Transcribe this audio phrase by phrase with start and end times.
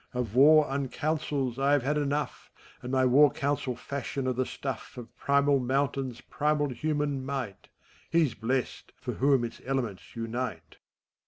[0.15, 2.51] Of War Uncouncils I have had enough,
[2.81, 7.67] And my War Council fashion of the stuff Of primal mountains' primal human might:
[8.09, 10.77] He's blest, for whom its elements unite